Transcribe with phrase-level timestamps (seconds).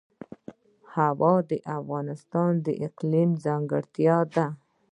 [0.95, 4.47] هوا د افغانستان د اقلیم ځانګړتیا ده.